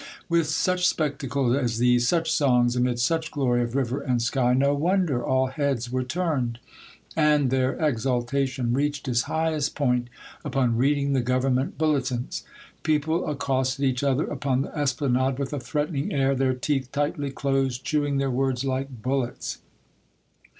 With 0.29 0.47
such 0.49 0.87
spectacles 0.87 1.55
as 1.55 1.77
these, 1.77 2.07
such 2.07 2.31
songs, 2.31 2.75
amid 2.75 2.99
such 2.99 3.29
glory 3.29 3.61
of 3.61 3.75
river 3.75 4.01
and 4.01 4.19
sky, 4.19 4.55
no 4.55 4.73
wonder 4.73 5.23
all 5.23 5.45
heads 5.45 5.91
were 5.91 6.01
turned. 6.03 6.57
And 7.15 7.51
their 7.51 7.73
exaltation 7.75 8.73
reached 8.73 9.07
its 9.07 9.21
highest 9.29 9.75
point 9.75 10.07
upon 10.43 10.75
reading 10.77 11.13
the 11.13 11.21
Government 11.21 11.77
Bulle 11.77 12.01
tins. 12.01 12.43
People 12.81 13.29
accosted 13.29 13.85
each 13.85 14.03
other 14.03 14.25
upon 14.25 14.63
the 14.63 14.69
Espla 14.69 15.11
nade 15.11 15.37
with 15.37 15.53
a 15.53 15.59
threatening 15.59 16.11
air, 16.11 16.33
their 16.33 16.55
teeth 16.55 16.91
tightly 16.91 17.29
closed, 17.29 17.83
chewing 17.85 18.17
their 18.17 18.31
words 18.31 18.63
like 18.63 19.03
bullets. 19.03 19.59